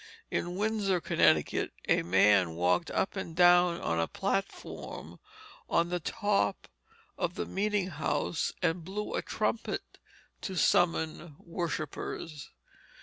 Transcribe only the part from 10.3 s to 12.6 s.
to summon worshippers.